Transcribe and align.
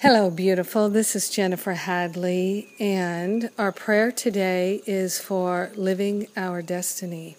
Hello, 0.00 0.30
beautiful. 0.30 0.88
This 0.88 1.16
is 1.16 1.28
Jennifer 1.28 1.72
Hadley, 1.72 2.68
and 2.78 3.50
our 3.58 3.72
prayer 3.72 4.12
today 4.12 4.80
is 4.86 5.18
for 5.18 5.72
living 5.74 6.28
our 6.36 6.62
destiny. 6.62 7.36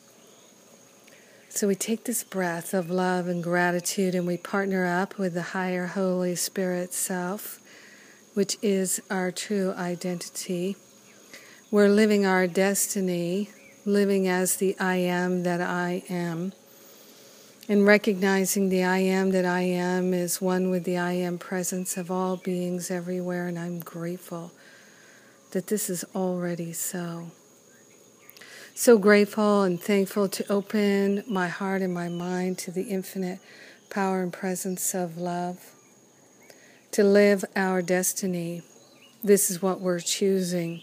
So 1.47 1.69
we 1.69 1.75
take 1.75 2.03
this 2.03 2.25
breath 2.25 2.73
of 2.73 2.89
love 2.89 3.29
and 3.29 3.41
gratitude 3.41 4.13
and 4.13 4.27
we 4.27 4.35
partner 4.35 4.85
up 4.85 5.17
with 5.17 5.35
the 5.35 5.55
higher 5.55 5.85
Holy 5.85 6.35
Spirit 6.35 6.91
self, 6.93 7.61
which 8.33 8.57
is 8.61 9.01
our 9.09 9.31
true 9.31 9.73
identity. 9.77 10.75
We're 11.71 11.87
living 11.87 12.25
our 12.25 12.45
destiny, 12.45 13.51
living 13.85 14.27
as 14.27 14.57
the 14.57 14.75
I 14.81 14.95
am 14.97 15.43
that 15.43 15.61
I 15.61 16.03
am 16.09 16.51
and 17.69 17.85
recognizing 17.85 18.69
the 18.69 18.83
I 18.83 18.97
am 18.97 19.29
that 19.29 19.45
I 19.45 19.61
am 19.61 20.11
is 20.11 20.41
one 20.41 20.71
with 20.71 20.85
the 20.85 20.97
I 20.97 21.11
am 21.11 21.37
presence 21.37 21.97
of 21.97 22.09
all 22.09 22.35
beings 22.35 22.89
everywhere, 22.89 23.47
and 23.47 23.59
I'm 23.59 23.79
grateful 23.79 24.51
that 25.51 25.67
this 25.67 25.87
is 25.87 26.03
already 26.15 26.73
so. 26.73 27.29
So 28.73 28.97
grateful 28.97 29.61
and 29.61 29.79
thankful 29.79 30.27
to 30.29 30.51
open 30.51 31.23
my 31.27 31.47
heart 31.47 31.83
and 31.83 31.93
my 31.93 32.09
mind 32.09 32.57
to 32.59 32.71
the 32.71 32.89
infinite 32.89 33.39
power 33.91 34.23
and 34.23 34.33
presence 34.33 34.95
of 34.95 35.19
love, 35.19 35.71
to 36.91 37.03
live 37.03 37.45
our 37.55 37.83
destiny. 37.83 38.63
This 39.23 39.51
is 39.51 39.61
what 39.61 39.79
we're 39.79 39.99
choosing. 39.99 40.81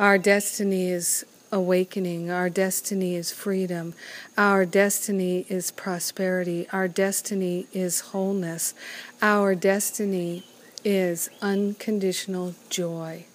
Our 0.00 0.16
destiny 0.16 0.88
is 0.88 1.26
awakening. 1.54 2.30
Our 2.30 2.50
destiny 2.50 3.14
is 3.14 3.32
freedom. 3.32 3.94
Our 4.36 4.66
destiny 4.66 5.46
is 5.48 5.70
prosperity. 5.70 6.66
Our 6.72 6.88
destiny 6.88 7.68
is 7.72 8.00
wholeness. 8.00 8.74
Our 9.22 9.54
destiny 9.54 10.44
is 10.84 11.30
unconditional 11.40 12.56
joy. 12.68 13.26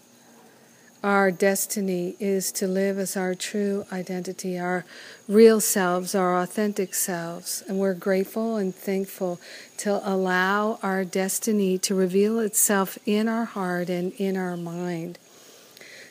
Our 1.01 1.31
destiny 1.31 2.17
is 2.19 2.51
to 2.53 2.67
live 2.67 2.99
as 2.99 3.15
our 3.15 3.33
true 3.33 3.85
identity, 3.89 4.59
our 4.59 4.83
real 5.29 5.61
selves, 5.61 6.13
our 6.13 6.41
authentic 6.41 6.93
selves. 6.93 7.63
And 7.69 7.79
we're 7.79 7.93
grateful 7.93 8.57
and 8.57 8.75
thankful 8.75 9.39
to 9.77 10.01
allow 10.03 10.77
our 10.83 11.05
destiny 11.05 11.77
to 11.77 11.95
reveal 11.95 12.39
itself 12.39 12.97
in 13.05 13.29
our 13.29 13.45
heart 13.45 13.89
and 13.89 14.11
in 14.17 14.35
our 14.35 14.57
mind. 14.57 15.17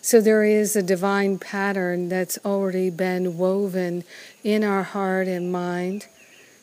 So 0.01 0.21
there 0.21 0.45
is 0.45 0.77
a 0.77 0.83
divine 0.83 1.39
pattern 1.39 2.09
that's 2.09 2.39
already 2.45 2.91
been 2.91 3.37
woven 3.37 4.05
in 4.45 4.65
our 4.65 4.83
heart 4.83 5.29
and 5.29 5.53
mind. 5.53 6.07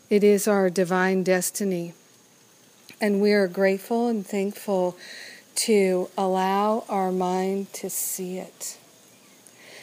It 0.09 0.23
is 0.23 0.47
our 0.47 0.69
divine 0.69 1.23
destiny. 1.23 1.93
And 3.01 3.21
we 3.21 3.33
are 3.33 3.47
grateful 3.47 4.07
and 4.07 4.25
thankful 4.25 4.97
to 5.55 6.09
allow 6.17 6.85
our 6.89 7.11
mind 7.11 7.71
to 7.73 7.89
see 7.89 8.37
it. 8.37 8.77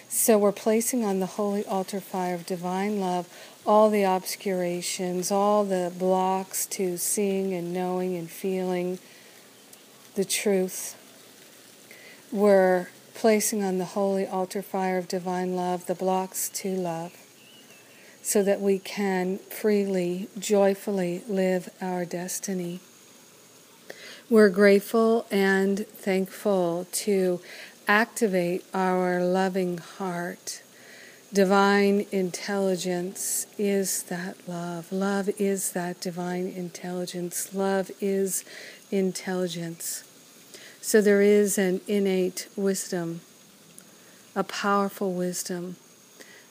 So 0.08 0.36
we're 0.38 0.52
placing 0.52 1.04
on 1.04 1.20
the 1.20 1.26
holy 1.26 1.64
altar 1.64 2.00
fire 2.00 2.34
of 2.34 2.44
divine 2.44 3.00
love 3.00 3.28
all 3.64 3.90
the 3.90 4.04
obscurations, 4.04 5.30
all 5.30 5.64
the 5.64 5.92
blocks 5.96 6.66
to 6.66 6.96
seeing 6.96 7.54
and 7.54 7.72
knowing 7.72 8.16
and 8.16 8.28
feeling 8.28 8.98
the 10.14 10.24
truth. 10.24 10.96
We're 12.32 12.88
placing 13.14 13.62
on 13.62 13.78
the 13.78 13.84
holy 13.84 14.26
altar 14.26 14.62
fire 14.62 14.98
of 14.98 15.08
divine 15.08 15.54
love 15.54 15.86
the 15.86 15.94
blocks 15.94 16.48
to 16.48 16.74
love 16.74 17.12
so 18.22 18.42
that 18.42 18.60
we 18.60 18.78
can 18.78 19.38
freely, 19.38 20.28
joyfully 20.38 21.22
live 21.28 21.68
our 21.80 22.04
destiny. 22.04 22.80
We're 24.30 24.48
grateful 24.48 25.26
and 25.30 25.86
thankful 25.88 26.86
to 26.92 27.40
activate 27.88 28.64
our 28.72 29.22
loving 29.22 29.78
heart. 29.78 30.62
Divine 31.32 32.06
intelligence 32.12 33.46
is 33.58 34.04
that 34.04 34.36
love. 34.46 34.92
Love 34.92 35.28
is 35.38 35.72
that 35.72 36.00
divine 36.00 36.46
intelligence. 36.46 37.52
Love 37.52 37.90
is 38.00 38.44
intelligence. 38.90 40.04
So 40.84 41.00
there 41.00 41.22
is 41.22 41.58
an 41.58 41.80
innate 41.86 42.48
wisdom, 42.56 43.20
a 44.34 44.42
powerful 44.42 45.12
wisdom 45.12 45.76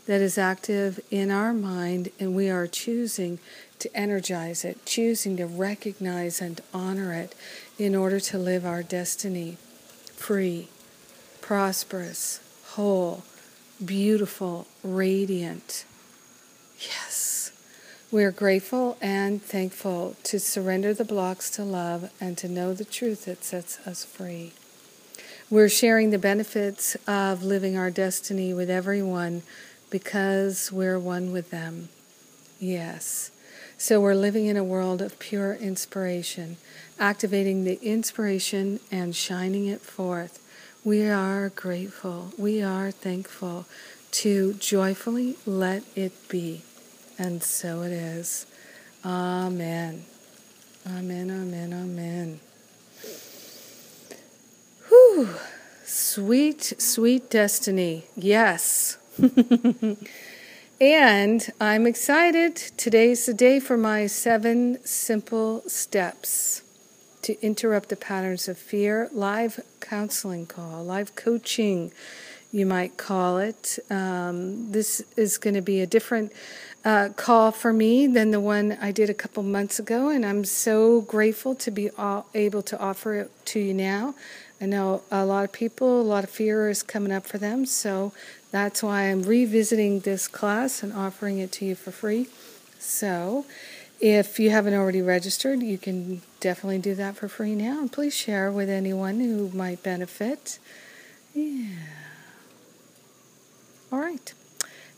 that 0.08 0.22
is 0.22 0.38
active 0.38 1.02
in 1.12 1.30
our 1.30 1.54
mind, 1.54 2.12
and 2.18 2.34
we 2.34 2.50
are 2.50 2.66
choosing 2.66 3.40
to 3.80 3.94
energize 3.96 4.64
it, 4.64 4.86
choosing 4.86 5.36
to 5.36 5.46
recognize 5.46 6.42
and 6.42 6.62
honor 6.74 7.14
it 7.14 7.36
in 7.78 7.94
order 7.94 8.22
to 8.22 8.38
live 8.38 8.66
our 8.66 8.82
destiny 8.82 9.58
free, 10.16 10.70
prosperous, 11.42 12.40
whole, 12.76 13.24
beautiful, 13.84 14.66
radiant. 14.82 15.84
Yes. 16.80 17.41
We 18.12 18.26
are 18.26 18.32
grateful 18.32 18.98
and 19.00 19.42
thankful 19.42 20.18
to 20.24 20.38
surrender 20.38 20.94
the 20.94 21.06
blocks 21.06 21.50
to 21.52 21.64
love 21.64 22.12
and 22.20 22.38
to 22.40 22.50
know 22.50 22.74
the 22.74 22.84
truth 22.84 23.24
that 23.24 23.46
sets 23.46 23.80
us 23.88 24.04
free. 24.04 24.52
We're 25.50 25.70
sharing 25.70 26.10
the 26.10 26.20
benefits 26.20 26.98
of 27.08 27.42
living 27.42 27.78
our 27.78 27.90
destiny 27.90 28.54
with 28.54 28.70
everyone 28.70 29.44
because 29.90 30.74
we're 30.74 31.00
one 31.00 31.32
with 31.32 31.52
them. 31.52 31.88
Yes. 32.60 33.32
So 33.78 34.02
we're 34.02 34.14
living 34.14 34.48
in 34.48 34.58
a 34.58 34.64
world 34.64 35.02
of 35.02 35.18
pure 35.18 35.54
inspiration, 35.54 36.58
activating 37.00 37.64
the 37.64 37.80
inspiration 37.82 38.82
and 38.92 39.16
shining 39.16 39.68
it 39.68 39.80
forth. 39.80 40.42
We 40.84 41.08
are 41.08 41.48
grateful. 41.48 42.34
We 42.38 42.62
are 42.62 42.92
thankful 42.92 43.68
to 44.12 44.56
joyfully 44.56 45.38
let 45.46 45.84
it 45.96 46.28
be. 46.28 46.64
And 47.18 47.44
so 47.44 47.82
it 47.84 47.92
is. 47.92 48.46
Amen. 49.06 50.06
Amen, 50.88 51.30
amen, 51.30 51.74
amen. 51.74 52.40
Whew. 54.88 55.30
Sweet, 55.84 56.74
sweet 56.78 57.30
destiny. 57.30 58.06
Yes. 58.16 58.98
and 60.82 61.52
I'm 61.60 61.86
excited. 61.86 62.56
Today's 62.56 63.26
the 63.26 63.34
day 63.34 63.60
for 63.60 63.78
my 63.78 64.08
seven 64.08 64.84
simple 64.86 65.64
steps 65.68 66.64
to 67.22 67.40
interrupt 67.46 67.90
the 67.90 67.96
patterns 67.96 68.48
of 68.48 68.58
fear. 68.58 69.10
Live 69.12 69.60
counseling 69.80 70.46
call, 70.46 70.84
live 70.84 71.16
coaching, 71.16 71.92
you 72.52 72.66
might 72.66 72.98
call 72.98 73.38
it. 73.38 73.80
Um, 73.90 74.72
this 74.72 75.04
is 75.16 75.38
going 75.38 75.54
to 75.54 75.62
be 75.62 75.82
a 75.82 75.88
different 75.88 76.34
uh, 76.84 77.10
call 77.16 77.52
for 77.52 77.72
me 77.72 78.08
than 78.08 78.32
the 78.32 78.40
one 78.40 78.78
I 78.82 78.92
did 78.92 79.10
a 79.10 79.14
couple 79.14 79.44
months 79.44 79.80
ago, 79.80 80.10
and 80.10 80.26
I'm 80.26 80.44
so 80.46 81.02
grateful 81.02 81.54
to 81.56 81.72
be 81.72 81.90
able 82.34 82.62
to 82.64 82.80
offer 82.80 83.16
it 83.16 83.46
to 83.48 83.60
you 83.60 83.74
now. 83.74 84.16
I 84.60 84.66
know 84.66 85.04
a 85.12 85.26
lot 85.26 85.44
of 85.44 85.52
people, 85.52 86.02
a 86.02 86.04
lot 86.04 86.24
of 86.24 86.30
fear 86.30 86.70
is 86.70 86.84
coming 86.84 87.12
up 87.12 87.26
for 87.26 87.38
them, 87.38 87.66
so 87.66 88.14
that's 88.52 88.84
why 88.84 89.04
I'm 89.04 89.24
revisiting 89.24 90.02
this 90.02 90.28
class 90.28 90.84
and 90.84 90.94
offering 90.94 91.40
it 91.40 91.52
to 91.54 91.66
you 91.66 91.76
for 91.76 91.92
free. 91.92 92.28
So, 92.80 93.46
if 94.00 94.40
you 94.40 94.50
haven't 94.50 94.74
already 94.74 95.02
registered, 95.02 95.62
you 95.62 95.78
can 95.78 96.24
definitely 96.40 96.80
do 96.80 96.96
that 96.96 97.16
for 97.16 97.28
free 97.28 97.54
now, 97.54 97.80
and 97.80 97.92
please 97.92 98.16
share 98.16 98.52
with 98.52 98.70
anyone 98.70 99.20
who 99.20 99.50
might 99.50 99.84
benefit. 99.84 100.58
Yeah. 101.36 101.76
All 103.92 104.00
right. 104.00 104.34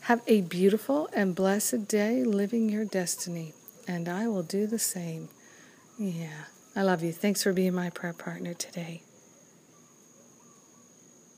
Have 0.04 0.20
a 0.26 0.42
beautiful 0.42 1.08
and 1.14 1.34
blessed 1.34 1.88
day 1.88 2.24
living 2.24 2.68
your 2.68 2.84
destiny, 2.84 3.54
and 3.88 4.06
I 4.06 4.28
will 4.28 4.42
do 4.42 4.66
the 4.66 4.78
same. 4.78 5.30
Yeah. 5.98 6.44
I 6.76 6.82
love 6.82 7.02
you. 7.02 7.10
Thanks 7.10 7.42
for 7.42 7.54
being 7.54 7.72
my 7.72 7.88
prayer 7.88 8.12
partner 8.12 8.52
today. 8.52 9.00